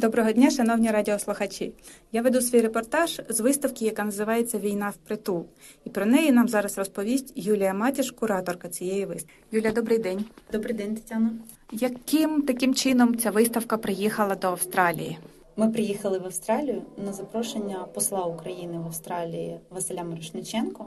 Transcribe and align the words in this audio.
Доброго 0.00 0.32
дня, 0.32 0.50
шановні 0.50 0.90
радіослухачі. 0.90 1.72
Я 2.12 2.22
веду 2.22 2.40
свій 2.40 2.60
репортаж 2.60 3.20
з 3.28 3.40
виставки, 3.40 3.84
яка 3.84 4.04
називається 4.04 4.58
Війна 4.58 4.90
впритул. 4.90 5.46
І 5.84 5.90
про 5.90 6.06
неї 6.06 6.32
нам 6.32 6.48
зараз 6.48 6.78
розповість 6.78 7.32
Юлія 7.36 7.74
Матіш, 7.74 8.10
кураторка 8.10 8.68
цієї 8.68 9.04
виставки. 9.06 9.34
Юлія, 9.52 9.72
добрий 9.72 9.98
день. 9.98 10.24
Добрий 10.52 10.74
день, 10.74 10.94
Тетяно. 10.94 11.30
Яким 11.72 12.42
таким 12.42 12.74
чином 12.74 13.16
ця 13.16 13.30
виставка 13.30 13.78
приїхала 13.78 14.34
до 14.34 14.48
Австралії? 14.48 15.18
Ми 15.56 15.70
приїхали 15.70 16.18
в 16.18 16.24
Австралію 16.24 16.82
на 17.04 17.12
запрошення 17.12 17.86
посла 17.94 18.24
України 18.24 18.78
в 18.78 18.86
Австралії 18.86 19.60
Василя 19.70 20.04
Мирошниченко 20.04 20.86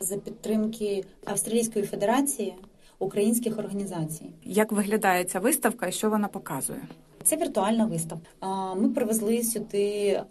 за 0.00 0.16
підтримки 0.16 1.04
Австралійської 1.24 1.84
Федерації 1.84 2.54
українських 2.98 3.58
організацій. 3.58 4.30
Як 4.44 4.72
виглядає 4.72 5.24
ця 5.24 5.40
виставка 5.40 5.86
і 5.86 5.92
що 5.92 6.10
вона 6.10 6.28
показує? 6.28 6.80
Це 7.28 7.36
віртуальна 7.36 7.86
виставка. 7.86 8.74
Ми 8.74 8.88
привезли 8.88 9.42
сюди 9.42 10.22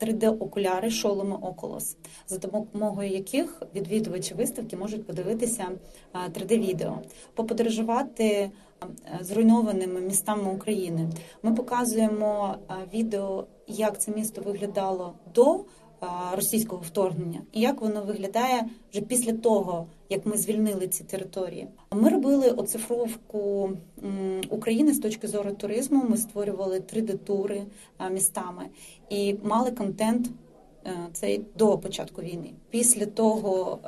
3D-окуляри 0.00 0.90
шоломи 0.90 1.36
Oculus, 1.36 1.96
за 2.26 2.38
допомогою 2.38 3.10
яких 3.10 3.62
відвідувачі 3.74 4.34
виставки 4.34 4.76
можуть 4.76 5.06
подивитися 5.06 5.68
3D-відео, 6.14 6.98
поподорожувати 7.34 8.50
зруйнованими 9.20 10.00
містами 10.00 10.52
України. 10.52 11.08
Ми 11.42 11.54
показуємо 11.54 12.54
відео, 12.94 13.46
як 13.66 14.00
це 14.00 14.12
місто 14.12 14.42
виглядало 14.42 15.14
до 15.34 15.64
російського 16.32 16.82
вторгнення 16.86 17.40
і 17.52 17.60
як 17.60 17.80
воно 17.80 18.02
виглядає 18.02 18.68
вже 18.92 19.00
після 19.00 19.32
того, 19.32 19.86
як 20.10 20.26
ми 20.26 20.36
звільнили 20.36 20.88
ці 20.88 21.04
території. 21.04 21.68
Ми 21.92 22.08
робили 22.08 22.50
оцифровку 22.50 23.70
України 24.50 24.92
з 24.92 24.98
точки 24.98 25.28
зору 25.28 25.50
туризму. 25.50 26.04
Ми 26.08 26.16
створювали 26.16 26.78
3D-тури 26.78 27.62
містами 28.10 28.62
і 29.10 29.36
мали 29.42 29.70
контент. 29.70 30.30
цей 31.12 31.40
до 31.56 31.78
початку 31.78 32.22
війни. 32.22 32.50
Після 32.70 33.06
того, 33.06 33.78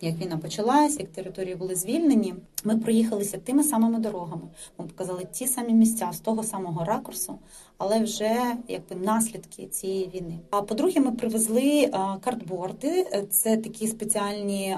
як 0.00 0.18
війна 0.18 0.38
почалась, 0.38 0.98
як 0.98 1.08
території 1.08 1.54
були 1.54 1.74
звільнені, 1.74 2.34
ми 2.64 2.76
проїхалися 2.76 3.38
тими 3.38 3.64
самими 3.64 3.98
дорогами. 3.98 4.42
Ми 4.78 4.86
показали 4.86 5.26
ті 5.32 5.46
самі 5.46 5.72
місця 5.72 6.10
з 6.12 6.20
того 6.20 6.42
самого 6.42 6.84
ракурсу, 6.84 7.38
але 7.78 8.00
вже 8.00 8.36
якби 8.68 8.96
наслідки 8.96 9.66
цієї 9.66 10.10
війни. 10.14 10.38
А 10.50 10.62
по-друге, 10.62 11.00
ми 11.00 11.12
привезли 11.12 11.90
картборди. 12.20 13.06
Це 13.30 13.56
такі 13.56 13.86
спеціальні 13.86 14.76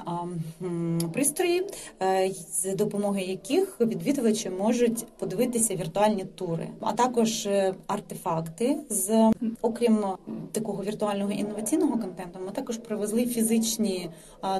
пристрої, 1.13 1.63
з 2.51 2.75
допомогою 2.75 3.25
яких 3.25 3.79
відвідувачі 3.79 4.49
можуть 4.49 5.05
подивитися 5.17 5.75
віртуальні 5.75 6.25
тури, 6.35 6.67
а 6.79 6.93
також 6.93 7.45
е, 7.45 7.75
артефакти 7.87 8.77
з 8.89 9.31
окрім 9.61 10.05
такого 10.51 10.83
віртуального 10.83 11.31
інноваційного 11.31 11.91
контенту. 11.91 12.39
Ми 12.45 12.51
також 12.51 12.77
привезли 12.77 13.25
фізичні 13.25 13.42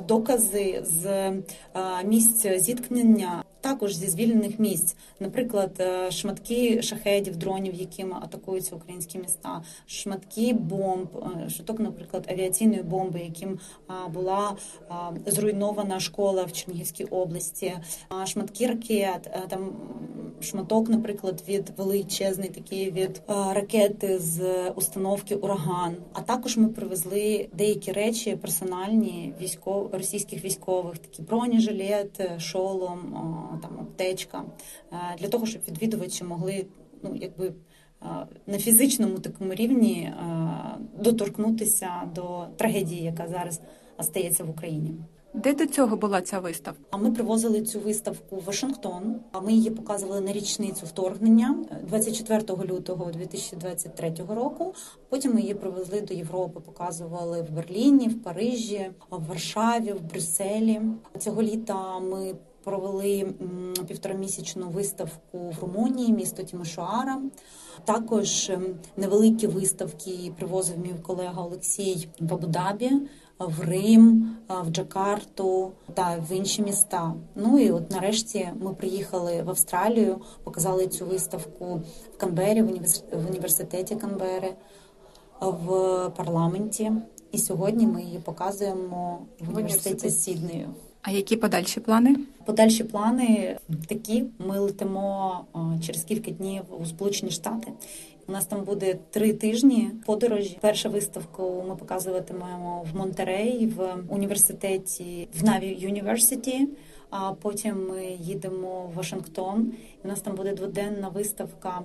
докази 0.08 0.84
з 0.86 1.32
місць 2.04 2.48
зіткнення. 2.58 3.44
Також 3.64 3.96
зі 3.96 4.08
звільнених 4.08 4.60
місць, 4.60 4.96
наприклад, 5.20 5.72
е, 5.80 6.12
шматки 6.12 6.82
шахедів, 6.82 7.36
дронів, 7.36 7.74
якими 7.74 8.16
атакуються 8.22 8.76
українські 8.76 9.20
міста, 9.20 9.64
шматки 9.86 10.54
бомб, 10.54 11.08
е, 11.46 11.50
шматок, 11.50 11.80
наприклад, 11.80 12.28
авіаційної 12.32 12.84
бомби, 12.84 13.20
яким 13.20 13.60
була 14.10 14.56
зруйнована 15.26 16.00
школа 16.00 16.44
в 16.44 16.52
Чернігівській 16.52 17.04
області, 17.04 17.74
шматки 18.26 18.68
ракет, 18.68 19.28
е, 19.34 19.42
там 19.50 19.72
шматок, 20.44 20.90
наприклад, 20.90 21.44
від 21.48 21.72
величезний 21.78 22.50
такий 22.50 22.92
від 22.92 23.22
ракети 23.28 24.20
з 24.20 24.70
установки 24.70 25.36
Ураган. 25.36 25.96
А 26.14 26.22
також 26.22 26.58
ми 26.58 26.68
привезли 26.68 27.50
деякі 27.54 27.92
речі 27.92 28.36
персональні 28.36 29.34
військов 29.42 29.90
російських 29.94 30.46
військових, 30.46 30.98
такі 30.98 31.22
бронежилет, 31.22 32.42
шолом 32.42 33.00
там 33.62 33.80
аптечка, 33.80 34.44
е, 34.92 34.96
для 35.20 35.28
того, 35.28 35.46
щоб 35.46 35.62
відвідувачі 35.68 36.24
могли 36.24 36.66
ну 37.04 37.16
якби 37.16 37.48
е, 37.48 38.06
на 38.48 38.58
фізичному 38.58 39.20
такому 39.20 39.54
рівні 39.54 40.02
е, 40.02 40.14
доторкнутися 41.00 41.90
до 42.16 42.46
трагедії, 42.58 43.04
яка 43.04 43.28
зараз 43.28 43.62
стається 44.02 44.44
в 44.44 44.50
Україні. 44.50 44.92
Де 45.34 45.54
до 45.54 45.66
цього 45.66 45.98
була 45.98 46.22
ця 46.22 46.40
виставка? 46.40 46.98
Ми 46.98 47.12
привозили 47.12 47.62
цю 47.62 47.80
виставку 47.80 48.36
в 48.36 48.44
Вашингтон. 48.44 49.16
Ми 49.44 49.54
її 49.54 49.70
показували 49.70 50.22
на 50.22 50.32
річницю 50.32 50.86
вторгнення 50.86 51.58
24 51.88 52.42
лютого 52.64 53.12
2023 53.12 54.14
року. 54.30 54.74
Потім 55.10 55.34
ми 55.34 55.42
її 55.42 55.54
привезли 55.54 56.02
до 56.02 56.14
Європи, 56.14 56.60
показували 56.60 57.42
в 57.42 57.52
Берліні, 57.52 58.08
в 58.08 58.24
Парижі, 58.24 58.92
в 59.10 59.26
Варшаві, 59.26 59.92
в 59.94 60.02
Брюсселі. 60.02 60.82
Цього 61.20 61.42
літа 61.42 62.00
ми 62.00 62.36
провели 62.64 63.34
півторамісячну 63.88 64.70
виставку 64.70 65.38
в 65.38 65.60
Румунії, 65.62 66.14
місто 66.14 66.44
Тімошуара. 66.44 67.22
Також 67.86 68.50
ем, 68.50 68.66
невеликі 68.98 69.48
виставки 69.48 70.34
привозив 70.38 70.80
мій 70.80 70.94
колега 71.02 71.44
Олексій 71.44 72.08
в 72.20 72.34
Абу-Дабі, 72.34 72.92
в 73.48 73.62
Рим, 73.62 74.36
в 74.50 74.70
Джакарту 74.70 75.72
та 75.94 76.18
в 76.30 76.32
інші 76.32 76.62
міста. 76.62 77.14
Ну 77.36 77.60
і 77.60 77.72
от 77.72 77.92
нарешті 77.92 78.50
ми 78.62 78.74
приїхали 78.74 79.42
в 79.42 79.50
Австралію, 79.50 80.22
показали 80.44 80.88
цю 80.88 81.06
виставку 81.06 81.82
в 82.14 82.18
Канбері, 82.18 82.62
в 83.12 83.28
університеті 83.30 83.96
Канбери, 83.96 84.54
в 85.42 85.68
парламенті. 86.10 86.92
І 87.32 87.38
сьогодні 87.38 87.88
ми 87.88 88.02
її 88.02 88.20
показуємо 88.20 89.20
в 89.40 89.58
університеті 89.58 90.10
Сіднею. 90.10 90.70
А 91.04 91.12
які 91.12 91.38
подальші 91.38 91.80
плани? 91.80 92.16
Подальші 92.46 92.84
плани 92.84 93.58
такі: 93.88 94.24
ми 94.40 94.60
летимо 94.60 95.46
через 95.86 96.04
кілька 96.04 96.32
днів 96.32 96.62
у 96.82 96.86
Сполучені 96.86 97.32
Штати. 97.32 97.72
У 98.28 98.32
нас 98.32 98.46
там 98.46 98.64
буде 98.64 98.96
три 99.10 99.34
тижні 99.34 99.92
подорожі. 100.06 100.58
Першу 100.62 100.90
виставку 100.90 101.66
ми 101.68 101.76
показуватимемо 101.76 102.86
в 102.94 102.98
Монтерей 102.98 103.68
в 103.68 103.96
університеті 104.10 105.28
в 105.40 105.44
Наві 105.44 105.78
Юніверситі. 105.80 106.68
А 107.10 107.34
потім 107.34 107.88
ми 107.90 108.06
їдемо 108.06 108.92
в 108.94 108.96
Вашингтон. 108.96 109.72
У 110.04 110.08
нас 110.08 110.22
там 110.22 110.36
буде 110.36 110.54
дводенна 110.54 111.10
виставка 111.10 111.82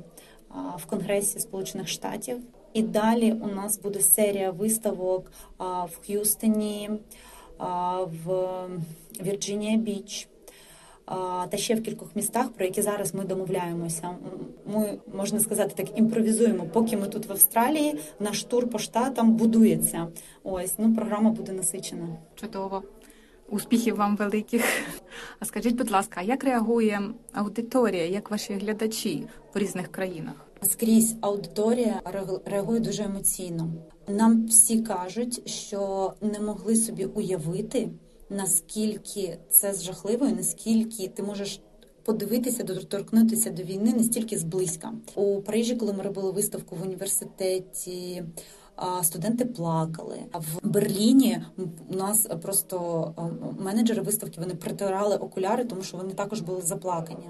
в 0.77 0.87
Конгресі 0.87 1.41
Сполучених 1.41 1.89
Штатів. 1.89 2.39
І 2.73 2.83
далі 2.83 3.33
у 3.33 3.47
нас 3.47 3.79
буде 3.79 4.01
серія 4.01 4.51
виставок 4.51 5.33
в 5.59 6.07
Х'юстоні 6.07 6.91
в 7.59 8.59
Вірджинія 9.23 9.77
Біч. 9.77 10.29
Та 11.51 11.57
ще 11.57 11.75
в 11.75 11.83
кількох 11.83 12.17
містах, 12.17 12.49
про 12.49 12.65
які 12.65 12.83
зараз 12.83 13.15
ми 13.15 13.25
домовляємося. 13.25 14.17
Ми 14.67 14.99
можна 15.15 15.41
сказати, 15.41 15.73
так 15.77 15.99
імпровізуємо. 15.99 16.67
Поки 16.73 16.97
ми 16.97 17.07
тут 17.07 17.27
в 17.27 17.33
Австралії, 17.33 17.99
наш 18.21 18.45
тур 18.45 18.71
по 18.71 18.79
штатам 18.79 19.33
будується. 19.33 20.09
Ось 20.43 20.75
ну 20.79 20.95
програма 20.95 21.31
буде 21.31 21.53
насичена. 21.53 22.09
Чудово, 22.35 22.83
успіхів 23.49 23.97
вам 23.97 24.17
великих. 24.17 24.65
А 25.39 25.45
скажіть, 25.45 25.77
будь 25.77 25.91
ласка, 25.91 26.23
як 26.23 26.45
реагує 26.45 27.01
аудиторія, 27.33 28.07
як 28.07 28.31
ваші 28.31 28.53
глядачі 28.53 29.27
в 29.55 29.59
різних 29.59 29.89
країнах? 29.89 30.48
Скрізь 30.63 31.17
аудиторія 31.21 32.03
реагує 32.45 32.81
дуже 32.81 33.03
емоційно. 33.03 33.73
Нам 34.09 34.47
всі 34.47 34.81
кажуть, 34.81 35.49
що 35.49 36.13
не 36.21 36.41
могли 36.41 36.77
собі 36.77 37.05
уявити, 37.05 37.89
наскільки 38.31 39.39
це 39.51 39.75
жахливо, 39.75 40.27
і 40.27 40.33
наскільки 40.33 41.09
ти 41.09 41.23
можеш 41.23 41.61
подивитися, 42.05 42.63
доторкнутися 42.63 43.51
до 43.51 43.63
війни 43.63 43.93
настільки 43.93 44.39
зблизька. 44.39 44.93
У 45.15 45.41
Парижі, 45.41 45.77
коли 45.77 45.93
ми 45.93 46.03
робили 46.03 46.31
виставку 46.31 46.77
в 46.77 46.83
університеті. 46.83 48.23
Студенти 49.03 49.45
плакали. 49.45 50.19
В 50.35 50.69
Берліні 50.69 51.43
у 51.89 51.95
нас 51.97 52.29
просто 52.43 53.15
менеджери 53.59 54.03
виставки 54.03 54.41
вони 54.41 54.55
притирали 54.55 55.17
окуляри, 55.17 55.65
тому 55.65 55.83
що 55.83 55.97
вони 55.97 56.13
також 56.13 56.41
були 56.41 56.63
заплакані. 56.63 57.27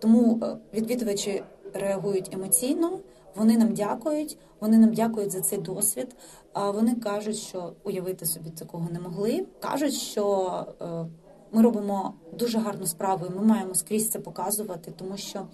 Тому 0.00 0.40
е, 0.42 0.56
відвідувачі 0.74 1.42
реагують 1.74 2.34
емоційно. 2.34 2.98
Вони 3.36 3.58
нам 3.58 3.74
дякують, 3.74 4.38
вони 4.60 4.78
нам 4.78 4.94
дякують 4.94 5.30
за 5.30 5.40
цей 5.40 5.58
досвід. 5.58 6.16
А 6.52 6.70
вони 6.70 6.94
кажуть, 6.94 7.36
що 7.36 7.72
уявити 7.84 8.26
собі 8.26 8.50
такого 8.50 8.88
не 8.92 9.00
могли. 9.00 9.46
кажуть, 9.60 9.94
що 9.94 10.66
е, 10.80 11.06
ми 11.52 11.62
робимо 11.62 12.14
дуже 12.32 12.58
гарну 12.58 12.86
справу, 12.86 13.26
і 13.26 13.34
ми 13.34 13.42
маємо 13.42 13.74
скрізь 13.74 14.10
це 14.10 14.18
показувати, 14.18 14.92
тому 14.96 15.16
що 15.16 15.46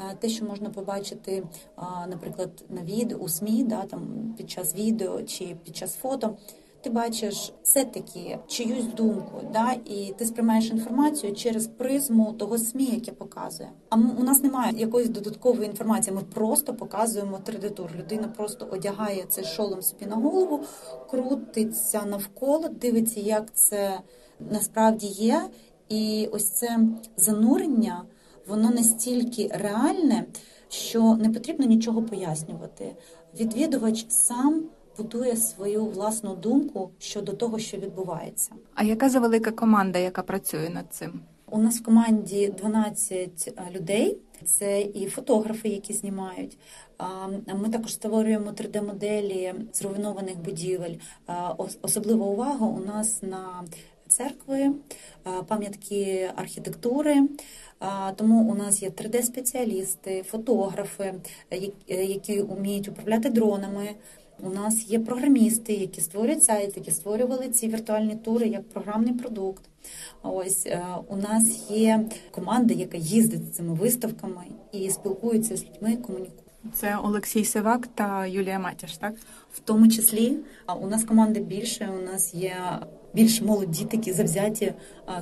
е, 0.00 0.16
те, 0.20 0.28
що 0.28 0.44
можна 0.44 0.70
побачити, 0.70 1.42
наприклад, 2.08 2.64
на 2.68 2.82
відео 2.82 3.18
у 3.18 3.28
СМІ, 3.28 3.64
да 3.64 3.82
там 3.82 4.34
під 4.36 4.50
час 4.50 4.74
відео 4.74 5.22
чи 5.22 5.56
під 5.64 5.76
час 5.76 5.94
фото. 5.94 6.36
Ти 6.84 6.90
бачиш 6.90 7.52
все-таки 7.62 8.38
чиюсь 8.46 8.84
думку, 8.84 9.40
да, 9.52 9.72
і 9.84 10.14
ти 10.18 10.26
сприймаєш 10.26 10.70
інформацію 10.70 11.34
через 11.34 11.66
призму 11.66 12.32
того 12.32 12.58
СМІ, 12.58 12.84
яке 12.84 13.12
показує. 13.12 13.70
А 13.90 13.96
у 13.96 14.22
нас 14.22 14.42
немає 14.42 14.72
якоїсь 14.76 15.08
додаткової 15.08 15.66
інформації. 15.70 16.16
Ми 16.16 16.22
просто 16.22 16.74
показуємо 16.74 17.40
3D-тур. 17.46 17.96
Людина 17.96 18.28
просто 18.36 18.68
одягає 18.70 19.24
цей 19.28 19.44
шолом 19.44 19.82
собі 19.82 20.06
на 20.06 20.16
голову, 20.16 20.60
крутиться 21.10 22.02
навколо, 22.04 22.68
дивиться, 22.68 23.20
як 23.20 23.54
це 23.54 24.00
насправді 24.50 25.06
є. 25.06 25.42
І 25.88 26.28
ось 26.32 26.50
це 26.50 26.78
занурення, 27.16 28.04
воно 28.46 28.70
настільки 28.70 29.50
реальне, 29.54 30.24
що 30.68 31.14
не 31.14 31.30
потрібно 31.30 31.66
нічого 31.66 32.02
пояснювати. 32.02 32.96
Відвідувач 33.40 34.06
сам 34.08 34.64
будує 34.96 35.36
свою 35.36 35.86
власну 35.86 36.34
думку 36.34 36.90
щодо 36.98 37.32
того, 37.32 37.58
що 37.58 37.76
відбувається. 37.76 38.50
А 38.74 38.84
яка 38.84 39.08
за 39.08 39.20
велика 39.20 39.50
команда, 39.50 39.98
яка 39.98 40.22
працює 40.22 40.70
над 40.70 40.84
цим? 40.90 41.20
У 41.50 41.58
нас 41.58 41.80
в 41.80 41.84
команді 41.84 42.54
12 42.58 43.54
людей. 43.76 44.16
Це 44.44 44.80
і 44.82 45.06
фотографи, 45.06 45.68
які 45.68 45.92
знімають. 45.92 46.58
А, 46.98 47.26
Ми 47.54 47.68
також 47.68 47.92
створюємо 47.92 48.50
3D-моделі 48.50 49.54
зруйнованих 49.72 50.38
будівель. 50.38 50.94
Особлива 51.82 52.26
увага 52.26 52.66
у 52.66 52.80
нас 52.84 53.22
на 53.22 53.64
церкви, 54.08 54.72
пам'ятки 55.46 56.30
архітектури. 56.36 57.28
Тому 58.16 58.52
у 58.52 58.54
нас 58.54 58.82
є 58.82 58.88
3D-спеціалісти, 58.88 60.22
фотографи, 60.22 61.14
які 61.88 62.42
вміють 62.42 62.88
управляти 62.88 63.30
дронами. 63.30 63.90
У 64.42 64.50
нас 64.50 64.90
є 64.90 64.98
програмісти, 64.98 65.72
які 65.72 66.00
створюють 66.00 66.44
сайт, 66.44 66.76
які 66.76 66.90
створювали 66.90 67.48
ці 67.48 67.68
віртуальні 67.68 68.16
тури 68.16 68.48
як 68.48 68.68
програмний 68.68 69.12
продукт. 69.12 69.62
Ось 70.22 70.66
е, 70.66 70.84
у 71.08 71.16
нас 71.16 71.70
є 71.70 72.04
команда, 72.30 72.74
яка 72.74 72.96
їздить 72.96 73.44
з 73.44 73.56
цими 73.56 73.74
виставками 73.74 74.44
і 74.72 74.90
спілкується 74.90 75.56
з 75.56 75.64
людьми, 75.64 75.96
комунікує. 75.96 76.44
Це 76.74 76.96
Олексій 76.96 77.44
Сивак 77.44 77.86
та 77.86 78.26
Юлія 78.26 78.58
Матяш, 78.58 78.96
так? 78.96 79.14
В 79.52 79.58
тому 79.58 79.88
числі 79.88 80.36
у 80.80 80.86
нас 80.86 81.04
команда 81.04 81.40
більше. 81.40 81.90
У 82.02 82.04
нас 82.04 82.34
є 82.34 82.56
більш 83.14 83.40
молоді 83.40 83.84
такі 83.84 84.12
завзяті 84.12 84.72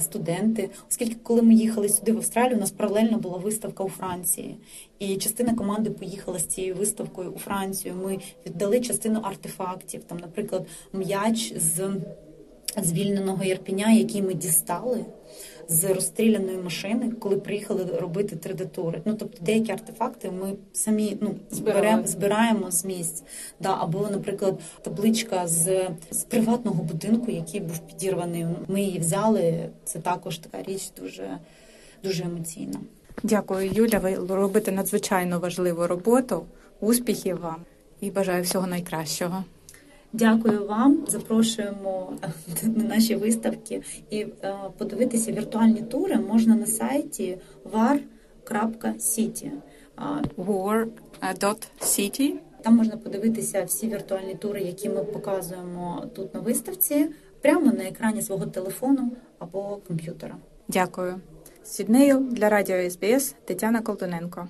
студенти. 0.00 0.71
Оскільки, 0.91 1.17
коли 1.23 1.43
ми 1.43 1.55
їхали 1.55 1.89
сюди 1.89 2.12
в 2.12 2.17
Австралію, 2.17 2.56
у 2.56 2.61
нас 2.61 2.71
паралельно 2.71 3.19
була 3.19 3.37
виставка 3.39 3.85
у 3.85 3.89
Франції, 3.89 4.56
і 4.99 5.17
частина 5.17 5.55
команди 5.55 5.91
поїхала 5.91 6.39
з 6.39 6.47
цією 6.47 6.75
виставкою 6.75 7.31
у 7.31 7.39
Францію. 7.39 7.94
Ми 8.05 8.19
віддали 8.47 8.81
частину 8.81 9.21
артефактів, 9.23 10.05
там, 10.05 10.19
наприклад, 10.19 10.67
м'яч 10.93 11.53
з 11.56 11.91
звільненого 12.77 13.45
Єрпеня, 13.45 13.93
який 13.93 14.23
ми 14.23 14.35
дістали. 14.35 15.05
З 15.69 15.85
розстріляної 15.85 16.59
машини, 16.59 17.13
коли 17.19 17.37
приїхали 17.37 17.85
робити 17.85 18.37
3D-тури. 18.37 19.01
Ну 19.05 19.15
тобто 19.15 19.39
деякі 19.45 19.73
артефакти 19.73 20.31
ми 20.31 20.53
самі 20.73 21.17
ну 21.21 21.35
Збирали. 21.51 21.81
зберемо, 21.81 22.07
збираємо 22.07 22.71
з 22.71 22.85
місць. 22.85 23.23
Да, 23.61 23.77
або, 23.81 24.09
наприклад, 24.11 24.61
табличка 24.83 25.47
з, 25.47 25.89
з 26.11 26.23
приватного 26.23 26.83
будинку, 26.83 27.31
який 27.31 27.61
був 27.61 27.79
підірваний. 27.79 28.47
Ми 28.69 28.83
її 28.83 28.99
взяли. 28.99 29.69
Це 29.85 29.99
також 29.99 30.39
така 30.39 30.63
річ 30.63 30.91
дуже, 31.01 31.39
дуже 32.05 32.25
емоційна. 32.25 32.81
Дякую, 33.23 33.71
Юля. 33.73 33.99
Ви 33.99 34.37
робите 34.37 34.73
надзвичайно 34.73 35.39
важливу 35.39 35.87
роботу. 35.87 36.45
Успіхів 36.81 37.41
вам 37.41 37.57
і 38.01 38.11
бажаю 38.11 38.43
всього 38.43 38.67
найкращого. 38.67 39.45
Дякую 40.12 40.67
вам. 40.67 41.05
Запрошуємо 41.09 42.12
на 42.62 42.85
наші 42.85 43.17
виставки 43.17 43.82
і 44.11 44.19
е, 44.19 44.55
подивитися 44.79 45.32
віртуальні 45.32 45.82
тури 45.82 46.17
можна 46.17 46.55
на 46.55 46.67
сайті 46.67 47.38
var.city. 47.73 49.50
War.city. 50.37 52.32
Там 52.62 52.76
можна 52.76 52.97
подивитися 52.97 53.64
всі 53.64 53.88
віртуальні 53.88 54.35
тури, 54.35 54.61
які 54.61 54.88
ми 54.88 55.05
показуємо 55.05 56.05
тут 56.15 56.35
на 56.35 56.41
виставці, 56.41 57.08
прямо 57.41 57.73
на 57.73 57.85
екрані 57.85 58.23
свого 58.23 58.47
телефону 58.47 59.12
або 59.38 59.79
комп'ютера. 59.88 60.37
Дякую. 60.69 61.20
З 61.65 61.69
Сіднею 61.69 62.19
для 62.19 62.49
радіо 62.49 62.91
СБС 62.91 63.35
Тетяна 63.44 63.81
Колтуненко. 63.81 64.49